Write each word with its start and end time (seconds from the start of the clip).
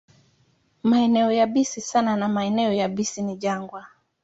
Maeneo 0.83 1.31
yabisi 1.31 1.81
sana 1.81 2.15
na 2.15 2.27
maeneo 2.27 2.73
yabisi 2.73 3.21
ni 3.21 3.35
jangwa. 3.35 3.87